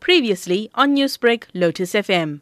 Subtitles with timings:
[0.00, 2.40] Previously on Newsbreak, Lotus FM.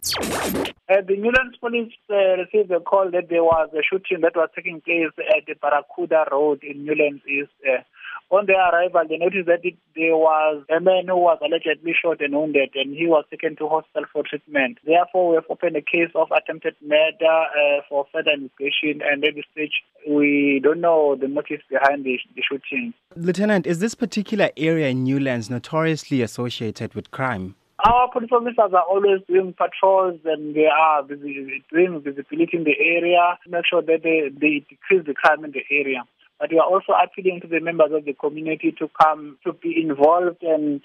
[0.90, 4.48] Uh, the Newlands police uh, received a call that there was a shooting that was
[4.56, 7.50] taking place at the Barracuda Road in Newlands East.
[7.66, 7.82] Uh,
[8.30, 12.20] on their arrival, they noticed that it, there was a man who was allegedly shot
[12.20, 14.78] and wounded, and he was taken to hospital for treatment.
[14.84, 19.34] Therefore, we have opened a case of attempted murder uh, for further investigation, and at
[19.34, 22.92] this stage, we don't know the motives behind the, the shooting.
[23.16, 27.54] Lieutenant, is this particular area in Newlands notoriously associated with crime?
[27.86, 32.74] Our police officers are always doing patrols and they are busy, doing visibility in the
[32.76, 36.02] area to make sure that they, they decrease the crime in the area.
[36.40, 39.82] But we are also appealing to the members of the community to come to be
[39.82, 40.80] involved and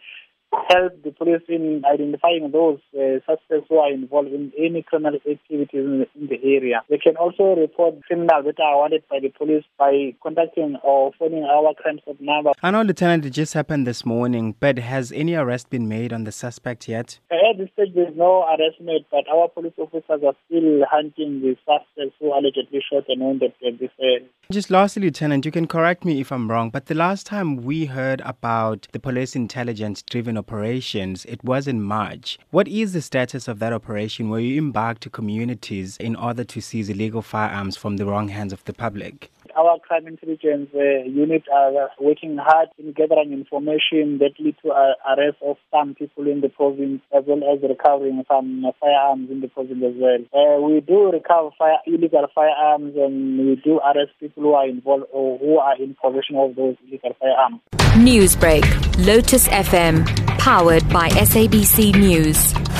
[0.69, 5.67] help the police in identifying those uh, suspects who are involved in any criminal activities
[5.73, 6.81] in the, in the, area.
[6.89, 11.43] They can also report criminals that are wanted by the police by contacting or phoning
[11.43, 12.51] our crime stop number.
[12.61, 16.23] I know, Lieutenant, it just happened this morning, but has any arrest been made on
[16.23, 17.19] the suspect yet?
[17.31, 21.55] At this stage, there's no arrest made, but our police officers are still hunting the
[21.65, 24.27] suspects who allegedly shot and wounded this area.
[24.51, 27.85] Just lastly, Lieutenant, you can correct me if I'm wrong, but the last time we
[27.85, 32.37] heard about the police intelligence driven operations, it was in March.
[32.51, 36.59] What is the status of that operation where you embarked to communities in order to
[36.61, 39.31] seize illegal firearms from the wrong hands of the public?
[39.55, 44.93] Our crime intelligence uh, unit are working hard in gathering information that lead to uh,
[45.13, 49.47] arrest of some people in the province as well as recovering some firearms in the
[49.47, 50.19] province as well.
[50.33, 55.05] Uh, we do recover fire, illegal firearms and we do arrest people who are involved
[55.11, 57.59] or who are in possession of those illegal firearms.
[57.95, 58.65] Newsbreak,
[59.05, 60.05] Lotus FM,
[60.39, 62.72] powered by SABC News.